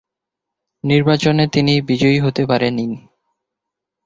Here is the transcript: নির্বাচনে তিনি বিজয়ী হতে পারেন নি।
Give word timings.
নির্বাচনে 0.83 1.43
তিনি 1.47 1.73
বিজয়ী 1.81 2.17
হতে 2.19 2.43
পারেন 2.45 2.73
নি। 2.79 2.85